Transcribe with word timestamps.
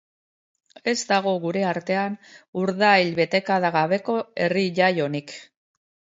Ez 0.93 1.03
dago 1.11 1.33
gure 1.43 1.61
artean 1.71 2.15
urdail 2.63 3.13
betekada 3.21 3.73
gabeko 3.77 4.19
herri-jai 4.47 4.91
onik. 5.07 5.37